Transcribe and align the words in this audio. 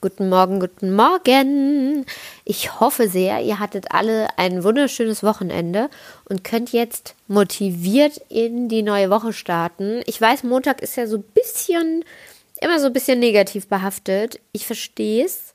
Guten 0.00 0.28
Morgen, 0.28 0.60
guten 0.60 0.94
Morgen. 0.94 2.06
Ich 2.44 2.78
hoffe 2.78 3.08
sehr, 3.08 3.40
ihr 3.42 3.58
hattet 3.58 3.86
alle 3.90 4.28
ein 4.36 4.62
wunderschönes 4.62 5.24
Wochenende 5.24 5.90
und 6.28 6.44
könnt 6.44 6.72
jetzt 6.72 7.16
motiviert 7.26 8.20
in 8.28 8.68
die 8.68 8.84
neue 8.84 9.10
Woche 9.10 9.32
starten. 9.32 10.02
Ich 10.06 10.20
weiß, 10.20 10.44
Montag 10.44 10.82
ist 10.82 10.94
ja 10.94 11.08
so 11.08 11.16
ein 11.16 11.24
bisschen, 11.34 12.04
immer 12.60 12.78
so 12.78 12.86
ein 12.86 12.92
bisschen 12.92 13.18
negativ 13.18 13.66
behaftet. 13.66 14.38
Ich 14.52 14.66
verstehe 14.66 15.24
es, 15.24 15.54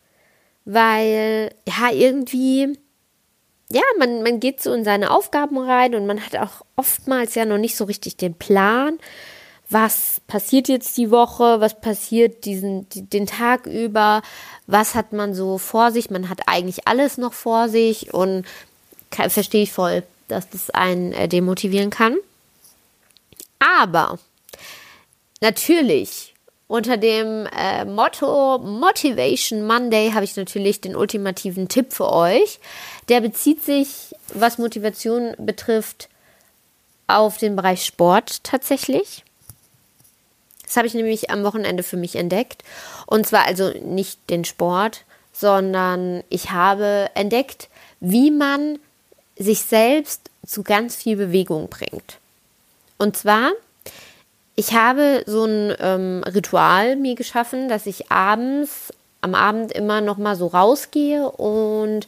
weil, 0.65 1.55
ja, 1.65 1.93
irgendwie, 1.93 2.77
ja, 3.71 3.83
man, 3.97 4.23
man 4.23 4.41
geht 4.41 4.61
so 4.61 4.73
in 4.73 4.83
seine 4.83 5.11
Aufgaben 5.11 5.57
rein 5.57 5.95
und 5.95 6.05
man 6.05 6.19
hat 6.19 6.35
auch 6.35 6.65
oftmals 6.75 7.35
ja 7.35 7.45
noch 7.45 7.59
nicht 7.59 7.77
so 7.77 7.85
richtig 7.85 8.17
den 8.17 8.33
Plan 8.33 8.99
was 9.73 10.21
passiert 10.27 10.67
jetzt 10.67 10.97
die 10.97 11.09
Woche, 11.09 11.59
was 11.59 11.81
passiert 11.81 12.45
diesen, 12.45 12.87
den 12.93 13.25
Tag 13.25 13.65
über, 13.65 14.21
was 14.67 14.93
hat 14.93 15.13
man 15.13 15.33
so 15.33 15.57
vor 15.57 15.91
sich, 15.91 16.11
man 16.11 16.29
hat 16.29 16.41
eigentlich 16.45 16.87
alles 16.87 17.17
noch 17.17 17.33
vor 17.33 17.69
sich 17.69 18.13
und 18.13 18.45
verstehe 19.11 19.63
ich 19.63 19.71
voll, 19.71 20.03
dass 20.27 20.49
das 20.49 20.69
einen 20.69 21.11
äh, 21.13 21.27
demotivieren 21.27 21.89
kann. 21.89 22.17
Aber 23.59 24.19
natürlich 25.41 26.33
unter 26.67 26.97
dem 26.97 27.47
äh, 27.55 27.83
Motto 27.85 28.59
Motivation 28.59 29.65
Monday 29.65 30.11
habe 30.11 30.23
ich 30.23 30.35
natürlich 30.35 30.81
den 30.81 30.95
ultimativen 30.95 31.67
Tipp 31.67 31.93
für 31.93 32.11
euch. 32.11 32.59
Der 33.09 33.21
bezieht 33.21 33.63
sich, 33.63 34.15
was 34.33 34.57
Motivation 34.57 35.33
betrifft, 35.37 36.09
auf 37.07 37.37
den 37.37 37.55
Bereich 37.55 37.85
Sport 37.85 38.43
tatsächlich. 38.43 39.23
Das 40.65 40.77
habe 40.77 40.87
ich 40.87 40.93
nämlich 40.93 41.29
am 41.29 41.43
Wochenende 41.43 41.83
für 41.83 41.97
mich 41.97 42.15
entdeckt. 42.15 42.63
Und 43.05 43.27
zwar 43.27 43.45
also 43.45 43.71
nicht 43.83 44.19
den 44.29 44.45
Sport, 44.45 45.03
sondern 45.33 46.23
ich 46.29 46.51
habe 46.51 47.09
entdeckt, 47.15 47.69
wie 47.99 48.31
man 48.31 48.79
sich 49.37 49.61
selbst 49.61 50.29
zu 50.45 50.63
ganz 50.63 50.95
viel 50.95 51.17
Bewegung 51.17 51.69
bringt. 51.69 52.19
Und 52.97 53.17
zwar, 53.17 53.51
ich 54.55 54.73
habe 54.73 55.23
so 55.25 55.45
ein 55.45 55.75
ähm, 55.79 56.23
Ritual 56.23 56.95
mir 56.95 57.15
geschaffen, 57.15 57.69
dass 57.69 57.85
ich 57.85 58.11
abends, 58.11 58.93
am 59.21 59.35
Abend 59.35 59.71
immer 59.71 60.01
noch 60.01 60.17
mal 60.17 60.35
so 60.35 60.47
rausgehe 60.47 61.29
und 61.29 62.07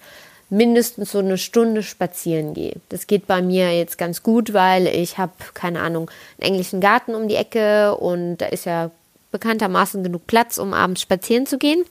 mindestens 0.50 1.12
so 1.12 1.20
eine 1.20 1.38
Stunde 1.38 1.84
spazieren 1.84 2.54
gehe. 2.54 2.76
Das 2.90 3.08
geht 3.08 3.28
bei 3.28 3.42
mir 3.42 3.76
jetzt 3.76 3.98
ganz 3.98 4.24
gut, 4.24 4.54
weil 4.54 4.88
ich 4.88 5.18
habe, 5.18 5.34
keine 5.54 5.82
Ahnung, 5.82 6.10
einen 6.38 6.52
englischen 6.52 6.82
Garten 6.82 7.16
um 7.16 7.28
die 7.28 7.36
Ecke 7.36 7.96
und 7.96 8.38
da 8.38 8.48
ist 8.48 8.66
ja 8.66 8.92
bekanntermaßen 9.32 10.04
genug 10.04 10.28
Platz, 10.28 10.58
um 10.58 10.74
abends 10.74 11.02
spazieren 11.02 11.46
zu 11.46 11.58
gehen. 11.58 11.84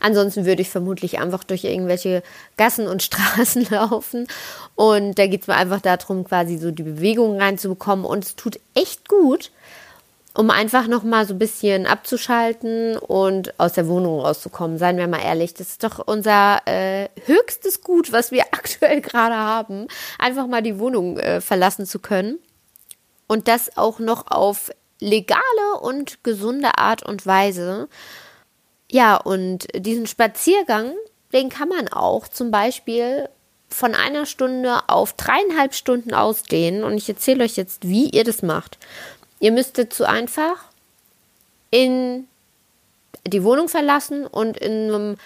Ansonsten 0.00 0.46
würde 0.46 0.62
ich 0.62 0.70
vermutlich 0.70 1.18
einfach 1.18 1.44
durch 1.44 1.64
irgendwelche 1.64 2.22
Gassen 2.56 2.86
und 2.86 3.02
Straßen 3.04 3.68
laufen. 3.70 4.26
Und 4.74 5.18
da 5.18 5.26
geht 5.26 5.42
es 5.42 5.46
mir 5.46 5.54
einfach 5.56 5.80
darum, 5.80 6.24
quasi 6.24 6.58
so 6.58 6.70
die 6.70 6.82
Bewegung 6.82 7.38
reinzubekommen. 7.38 8.04
Und 8.04 8.24
es 8.24 8.36
tut 8.36 8.58
echt 8.74 9.08
gut, 9.08 9.50
um 10.34 10.50
einfach 10.50 10.86
noch 10.86 11.02
mal 11.02 11.26
so 11.26 11.34
ein 11.34 11.38
bisschen 11.38 11.86
abzuschalten 11.86 12.96
und 12.96 13.58
aus 13.58 13.72
der 13.72 13.88
Wohnung 13.88 14.20
rauszukommen. 14.20 14.78
Seien 14.78 14.96
wir 14.96 15.08
mal 15.08 15.22
ehrlich, 15.22 15.54
das 15.54 15.68
ist 15.70 15.84
doch 15.84 16.06
unser 16.06 16.60
äh, 16.66 17.08
höchstes 17.26 17.82
Gut, 17.82 18.12
was 18.12 18.30
wir 18.30 18.42
aktuell 18.52 19.00
gerade 19.00 19.36
haben, 19.36 19.88
einfach 20.18 20.46
mal 20.46 20.62
die 20.62 20.78
Wohnung 20.78 21.18
äh, 21.18 21.40
verlassen 21.40 21.86
zu 21.86 21.98
können 21.98 22.38
und 23.26 23.48
das 23.48 23.76
auch 23.76 23.98
noch 23.98 24.30
auf 24.30 24.70
legale 25.00 25.80
und 25.80 26.22
gesunde 26.22 26.78
Art 26.78 27.02
und 27.02 27.26
Weise. 27.26 27.88
Ja, 28.90 29.16
und 29.16 29.66
diesen 29.74 30.06
Spaziergang, 30.06 30.92
den 31.32 31.48
kann 31.48 31.68
man 31.68 31.88
auch 31.88 32.28
zum 32.28 32.50
Beispiel 32.50 33.28
von 33.68 33.94
einer 33.94 34.26
Stunde 34.26 34.80
auf 34.88 35.12
dreieinhalb 35.12 35.74
Stunden 35.74 36.12
ausdehnen. 36.12 36.82
Und 36.82 36.94
ich 36.94 37.08
erzähle 37.08 37.44
euch 37.44 37.56
jetzt, 37.56 37.88
wie 37.88 38.10
ihr 38.10 38.24
das 38.24 38.42
macht. 38.42 38.78
Ihr 39.40 39.52
müsstet 39.52 39.92
zu 39.92 40.08
einfach 40.08 40.64
in 41.70 42.28
die 43.26 43.42
Wohnung 43.42 43.68
verlassen 43.68 44.26
und 44.26 44.56
in 44.56 44.72
einem 44.72 45.16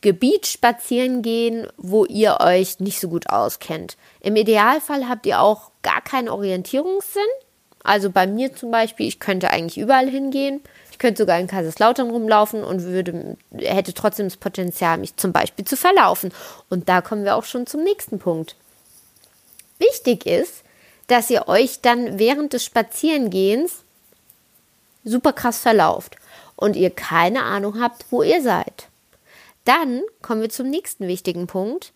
Gebiet 0.00 0.46
spazieren 0.46 1.22
gehen, 1.22 1.66
wo 1.78 2.04
ihr 2.04 2.38
euch 2.40 2.78
nicht 2.78 3.00
so 3.00 3.08
gut 3.08 3.30
auskennt. 3.30 3.96
Im 4.20 4.36
Idealfall 4.36 5.08
habt 5.08 5.24
ihr 5.24 5.40
auch 5.40 5.70
gar 5.82 6.02
keinen 6.02 6.28
Orientierungssinn. 6.28 7.22
Also 7.82 8.10
bei 8.10 8.26
mir 8.26 8.54
zum 8.54 8.70
Beispiel, 8.70 9.06
ich 9.06 9.18
könnte 9.18 9.50
eigentlich 9.50 9.78
überall 9.78 10.08
hingehen. 10.08 10.60
Ich 10.90 10.98
könnte 10.98 11.22
sogar 11.22 11.38
in 11.38 11.46
Kaiserslautern 11.46 12.10
rumlaufen 12.10 12.64
und 12.64 12.82
würde, 12.82 13.36
hätte 13.56 13.94
trotzdem 13.94 14.26
das 14.26 14.36
Potenzial, 14.36 14.98
mich 14.98 15.16
zum 15.16 15.32
Beispiel 15.32 15.64
zu 15.64 15.76
verlaufen. 15.76 16.32
Und 16.68 16.88
da 16.88 17.00
kommen 17.00 17.24
wir 17.24 17.36
auch 17.36 17.44
schon 17.44 17.66
zum 17.66 17.82
nächsten 17.82 18.18
Punkt. 18.18 18.56
Wichtig 19.78 20.26
ist, 20.26 20.63
dass 21.06 21.30
ihr 21.30 21.48
euch 21.48 21.80
dann 21.80 22.18
während 22.18 22.52
des 22.52 22.64
Spazierengehens 22.64 23.84
super 25.04 25.32
krass 25.32 25.58
verlauft 25.58 26.16
und 26.56 26.76
ihr 26.76 26.90
keine 26.90 27.42
Ahnung 27.42 27.80
habt, 27.80 28.06
wo 28.10 28.22
ihr 28.22 28.42
seid. 28.42 28.88
Dann 29.64 30.02
kommen 30.22 30.42
wir 30.42 30.50
zum 30.50 30.68
nächsten 30.68 31.06
wichtigen 31.06 31.46
Punkt. 31.46 31.92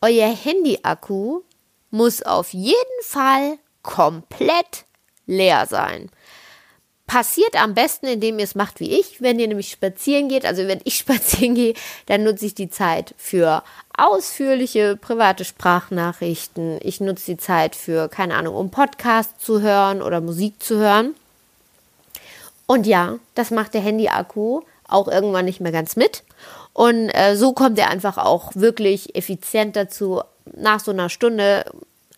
Euer 0.00 0.28
Handy-Akku 0.28 1.42
muss 1.90 2.22
auf 2.22 2.52
jeden 2.52 3.02
Fall 3.02 3.58
komplett 3.82 4.84
leer 5.26 5.66
sein. 5.66 6.10
Passiert 7.06 7.54
am 7.60 7.74
besten, 7.74 8.06
indem 8.06 8.38
ihr 8.38 8.44
es 8.44 8.54
macht 8.54 8.80
wie 8.80 8.98
ich. 8.98 9.20
Wenn 9.20 9.38
ihr 9.38 9.46
nämlich 9.46 9.70
spazieren 9.70 10.28
geht, 10.28 10.46
also 10.46 10.66
wenn 10.66 10.80
ich 10.84 10.96
spazieren 10.98 11.54
gehe, 11.54 11.74
dann 12.06 12.24
nutze 12.24 12.46
ich 12.46 12.54
die 12.54 12.70
Zeit 12.70 13.14
für 13.18 13.62
ausführliche 13.96 14.96
private 14.96 15.44
Sprachnachrichten. 15.44 16.78
Ich 16.82 17.00
nutze 17.00 17.26
die 17.26 17.36
Zeit 17.36 17.76
für, 17.76 18.08
keine 18.08 18.34
Ahnung, 18.34 18.54
um 18.54 18.70
Podcast 18.70 19.40
zu 19.40 19.60
hören 19.60 20.02
oder 20.02 20.20
Musik 20.20 20.62
zu 20.62 20.78
hören. 20.78 21.14
Und 22.66 22.86
ja, 22.86 23.18
das 23.34 23.50
macht 23.50 23.74
der 23.74 23.82
Handy-Akku 23.82 24.62
auch 24.88 25.08
irgendwann 25.08 25.44
nicht 25.44 25.60
mehr 25.60 25.72
ganz 25.72 25.96
mit. 25.96 26.22
Und 26.72 27.10
äh, 27.10 27.36
so 27.36 27.52
kommt 27.52 27.78
er 27.78 27.90
einfach 27.90 28.18
auch 28.18 28.52
wirklich 28.54 29.14
effizient 29.14 29.76
dazu, 29.76 30.22
nach 30.56 30.80
so 30.80 30.90
einer 30.90 31.08
Stunde 31.08 31.64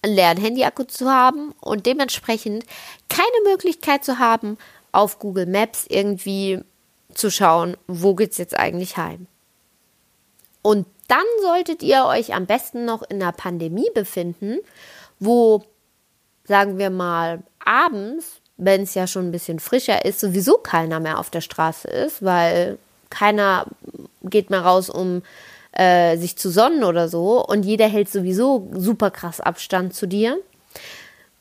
einen 0.03 0.15
leeren 0.15 0.39
Handy-Akku 0.39 0.85
zu 0.85 1.11
haben 1.11 1.53
und 1.61 1.87
dementsprechend 1.87 2.65
keine 3.09 3.27
Möglichkeit 3.45 4.05
zu 4.05 4.19
haben, 4.19 4.57
auf 4.97 5.19
Google 5.19 5.47
Maps 5.47 5.85
irgendwie 5.89 6.61
zu 7.13 7.31
schauen, 7.31 7.77
wo 7.87 8.15
geht 8.15 8.33
es 8.33 8.39
jetzt 8.39 8.59
eigentlich 8.59 8.97
heim. 8.97 9.27
Und 10.63 10.87
dann 11.09 11.25
solltet 11.43 11.83
ihr 11.83 12.05
euch 12.07 12.35
am 12.35 12.47
besten 12.47 12.85
noch 12.85 13.03
in 13.03 13.23
einer 13.23 13.33
Pandemie 13.33 13.91
befinden, 13.95 14.59
wo, 15.21 15.65
sagen 16.45 16.79
wir 16.79 16.91
mal, 16.91 17.43
abends, 17.65 18.41
wenn 18.57 18.83
es 18.83 18.95
ja 18.95 19.07
schon 19.07 19.29
ein 19.29 19.33
bisschen 19.33 19.61
frischer 19.61 20.05
ist, 20.05 20.19
sowieso 20.19 20.55
keiner 20.55 20.99
mehr 20.99 21.19
auf 21.19 21.31
der 21.31 21.43
Straße 21.43 21.89
ist, 21.89 22.25
weil 22.25 22.79
keiner 23.11 23.67
geht 24.23 24.51
mehr 24.51 24.63
raus, 24.63 24.91
um 24.91 25.23
äh, 25.73 26.17
sich 26.17 26.37
zu 26.37 26.51
sonnen 26.51 26.85
oder 26.85 27.09
so. 27.09 27.45
Und 27.45 27.65
jeder 27.65 27.87
hält 27.87 28.11
sowieso 28.11 28.69
super 28.73 29.11
krass 29.11 29.41
Abstand 29.41 29.95
zu 29.95 30.07
dir. 30.09 30.39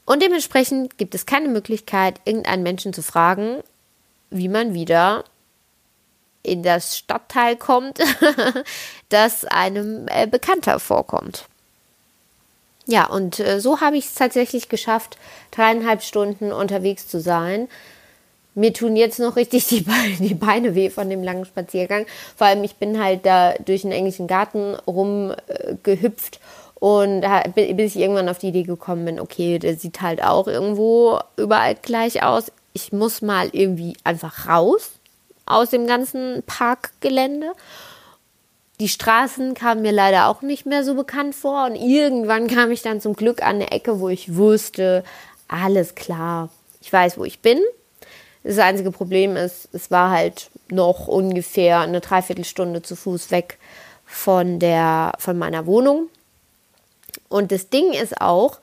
Und 0.06 0.22
dementsprechend 0.22 0.98
gibt 0.98 1.16
es 1.16 1.26
keine 1.26 1.48
Möglichkeit, 1.48 2.22
irgendeinen 2.26 2.64
Menschen 2.64 2.94
zu 2.94 3.02
fragen, 3.02 3.64
wie 4.30 4.48
man 4.48 4.74
wieder 4.74 5.24
in 6.44 6.62
das 6.62 6.98
Stadtteil 6.98 7.56
kommt, 7.56 8.00
das 9.10 9.46
einem 9.46 10.08
äh, 10.08 10.28
bekannter 10.28 10.80
vorkommt. 10.80 11.46
Ja, 12.86 13.08
und 13.08 13.40
äh, 13.40 13.60
so 13.60 13.82
habe 13.82 13.98
ich 13.98 14.06
es 14.06 14.14
tatsächlich 14.14 14.70
geschafft, 14.70 15.18
dreieinhalb 15.52 16.04
Stunden 16.04 16.52
unterwegs 16.52 17.08
zu 17.08 17.20
sein. 17.20 17.68
Mir 18.54 18.74
tun 18.74 18.96
jetzt 18.96 19.20
noch 19.20 19.36
richtig 19.36 19.68
die 19.68 19.82
Beine, 19.82 20.16
die 20.20 20.36
Beine 20.36 20.76
weh 20.76 20.92
von 20.92 21.10
dem 21.10 21.24
langen 21.24 21.46
Spaziergang. 21.46 22.06
Vor 22.36 22.48
allem, 22.48 22.64
ich 22.64 22.76
bin 22.76 23.04
halt 23.04 23.26
da 23.26 23.54
durch 23.54 23.82
den 23.82 23.92
englischen 23.92 24.28
Garten 24.28 24.76
rumgehüpft 24.88 26.36
äh, 26.36 26.40
und 26.86 27.26
bis 27.56 27.96
ich 27.96 28.00
irgendwann 28.00 28.30
auf 28.30 28.38
die 28.38 28.50
Idee 28.50 28.62
gekommen 28.62 29.06
bin, 29.06 29.20
okay, 29.20 29.58
der 29.58 29.76
sieht 29.76 30.02
halt 30.02 30.22
auch 30.22 30.48
irgendwo 30.48 31.20
überall 31.36 31.74
gleich 31.74 32.22
aus. 32.22 32.52
Ich 32.74 32.94
muss 32.94 33.24
mal 33.24 33.50
irgendwie 33.54 33.98
einfach 34.04 34.48
raus 34.48 34.92
aus 35.48 35.72
dem 35.72 35.88
ganzen 35.88 36.44
Parkgelände. 36.46 37.54
Die 38.80 38.88
Straßen 38.88 39.56
kamen 39.56 39.82
mir 39.82 39.94
leider 39.94 40.28
auch 40.28 40.44
nicht 40.44 40.68
mehr 40.68 40.84
so 40.84 40.94
bekannt 40.94 41.34
vor 41.34 41.66
und 41.66 41.76
irgendwann 41.76 42.46
kam 42.54 42.70
ich 42.70 42.84
dann 42.84 43.02
zum 43.02 43.16
Glück 43.16 43.42
an 43.42 43.56
eine 43.56 43.72
Ecke, 43.72 44.00
wo 44.00 44.08
ich 44.10 44.36
wusste, 44.36 45.04
alles 45.48 45.96
klar, 45.96 46.50
ich 46.82 46.94
weiß, 46.94 47.18
wo 47.18 47.26
ich 47.26 47.40
bin. 47.40 47.62
Das 48.44 48.60
einzige 48.60 48.92
Problem 48.92 49.36
ist, 49.36 49.70
es 49.74 49.90
war 49.90 50.12
halt 50.12 50.52
noch 50.70 51.08
ungefähr 51.08 51.80
eine 51.80 52.02
Dreiviertelstunde 52.02 52.84
zu 52.84 52.96
Fuß 52.96 53.32
weg 53.32 53.58
von 54.06 54.60
der, 54.60 55.14
von 55.18 55.36
meiner 55.36 55.66
Wohnung. 55.66 56.10
Und 57.30 57.52
das 57.52 57.70
Ding 57.70 57.92
ist 57.94 58.22
auch, 58.22 58.60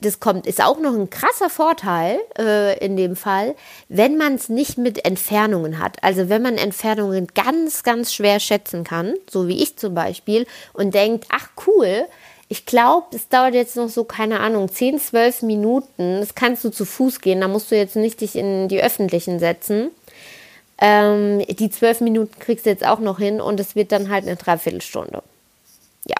das 0.00 0.20
kommt, 0.20 0.46
ist 0.46 0.62
auch 0.62 0.78
noch 0.78 0.94
ein 0.94 1.10
krasser 1.10 1.50
Vorteil 1.50 2.20
äh, 2.38 2.78
in 2.84 2.96
dem 2.96 3.16
Fall, 3.16 3.56
wenn 3.88 4.16
man 4.16 4.34
es 4.34 4.48
nicht 4.48 4.78
mit 4.78 5.04
Entfernungen 5.04 5.78
hat. 5.78 6.02
Also 6.02 6.28
wenn 6.28 6.42
man 6.42 6.56
Entfernungen 6.56 7.26
ganz, 7.34 7.82
ganz 7.82 8.12
schwer 8.12 8.38
schätzen 8.38 8.84
kann, 8.84 9.14
so 9.28 9.48
wie 9.48 9.60
ich 9.62 9.76
zum 9.76 9.94
Beispiel, 9.94 10.46
und 10.72 10.94
denkt, 10.94 11.26
ach 11.30 11.48
cool, 11.66 12.06
ich 12.48 12.64
glaube, 12.64 13.08
es 13.14 13.28
dauert 13.28 13.54
jetzt 13.54 13.76
noch 13.76 13.88
so, 13.88 14.04
keine 14.04 14.40
Ahnung, 14.40 14.70
10, 14.70 14.98
12 14.98 15.42
Minuten. 15.42 16.20
Das 16.20 16.34
kannst 16.34 16.64
du 16.64 16.70
zu 16.70 16.86
Fuß 16.86 17.20
gehen, 17.20 17.40
da 17.40 17.48
musst 17.48 17.70
du 17.70 17.76
jetzt 17.76 17.96
nicht 17.96 18.20
dich 18.20 18.36
in 18.36 18.68
die 18.68 18.80
öffentlichen 18.80 19.38
setzen. 19.38 19.90
Ähm, 20.80 21.44
die 21.46 21.70
12 21.70 22.00
Minuten 22.02 22.38
kriegst 22.38 22.64
du 22.64 22.70
jetzt 22.70 22.86
auch 22.86 23.00
noch 23.00 23.18
hin 23.18 23.40
und 23.40 23.58
es 23.58 23.74
wird 23.74 23.92
dann 23.92 24.08
halt 24.08 24.24
eine 24.26 24.36
Dreiviertelstunde. 24.36 25.22
Ja. 26.06 26.16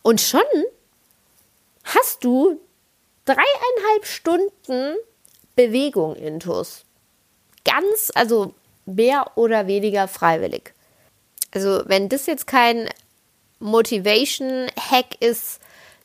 Und 0.00 0.20
schon 0.20 0.40
hast 1.84 2.24
du 2.24 2.60
dreieinhalb 3.24 4.04
Stunden 4.04 4.96
Bewegung 5.54 6.16
intus. 6.16 6.84
Ganz, 7.64 8.10
also 8.14 8.54
mehr 8.86 9.32
oder 9.36 9.66
weniger 9.66 10.08
freiwillig. 10.08 10.74
Also 11.52 11.82
wenn 11.86 12.08
das 12.08 12.26
jetzt 12.26 12.46
kein 12.46 12.88
Motivation-Hack 13.60 15.20
ist, 15.20 15.60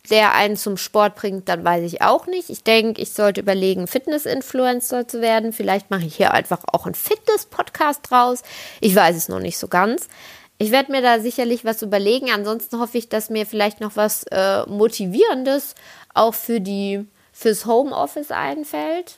der 0.10 0.34
einen 0.34 0.56
zum 0.56 0.78
Sport 0.78 1.16
bringt, 1.16 1.50
dann 1.50 1.66
weiß 1.66 1.84
ich 1.84 2.02
auch 2.02 2.28
nicht. 2.28 2.50
Ich 2.50 2.64
denke, 2.64 3.02
ich 3.02 3.12
sollte 3.12 3.42
überlegen, 3.42 3.88
Fitness-Influencer 3.88 5.08
zu 5.08 5.22
werden. 5.22 5.52
Vielleicht 5.52 5.90
mache 5.90 6.06
ich 6.06 6.16
hier 6.16 6.32
einfach 6.34 6.60
auch 6.72 6.86
einen 6.86 6.96
Fitness-Podcast 6.96 8.10
draus. 8.10 8.42
Ich 8.80 8.96
weiß 8.96 9.16
es 9.16 9.28
noch 9.28 9.40
nicht 9.40 9.58
so 9.58 9.68
ganz. 9.68 10.08
Ich 10.57 10.71
werde 10.71 10.92
mir 10.92 11.01
da 11.01 11.19
sicherlich 11.19 11.65
was 11.65 11.81
überlegen. 11.81 12.31
Ansonsten 12.31 12.80
hoffe 12.80 12.98
ich, 12.98 13.09
dass 13.09 13.30
mir 13.30 13.45
vielleicht 13.45 13.80
noch 13.80 13.95
was 13.95 14.24
äh, 14.31 14.65
Motivierendes 14.68 15.75
auch 16.13 16.33
für 16.33 16.59
die 16.59 17.06
fürs 17.31 17.65
Homeoffice 17.68 18.31
einfällt. 18.31 19.18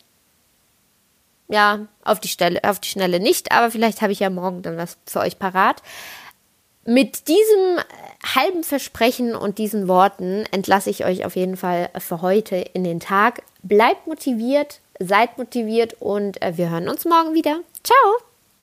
Ja, 1.47 1.87
auf 2.03 2.19
die 2.19 2.27
Stelle, 2.27 2.59
auf 2.63 2.79
die 2.79 2.89
Schnelle 2.89 3.19
nicht, 3.19 3.51
aber 3.51 3.71
vielleicht 3.71 4.01
habe 4.01 4.11
ich 4.11 4.19
ja 4.19 4.29
morgen 4.29 4.61
dann 4.61 4.77
was 4.77 4.97
für 5.05 5.21
euch 5.21 5.39
parat. 5.39 5.81
Mit 6.85 7.27
diesem 7.27 7.79
halben 8.35 8.63
Versprechen 8.63 9.35
und 9.35 9.57
diesen 9.57 9.87
Worten 9.87 10.45
entlasse 10.51 10.89
ich 10.89 11.05
euch 11.05 11.25
auf 11.25 11.35
jeden 11.35 11.57
Fall 11.57 11.89
für 11.97 12.21
heute 12.21 12.55
in 12.55 12.83
den 12.83 12.99
Tag. 12.99 13.41
Bleibt 13.63 14.05
motiviert, 14.05 14.81
seid 14.99 15.37
motiviert 15.37 15.95
und 15.99 16.41
äh, 16.41 16.57
wir 16.57 16.69
hören 16.69 16.89
uns 16.89 17.05
morgen 17.05 17.33
wieder. 17.33 17.59
Ciao! 17.83 18.28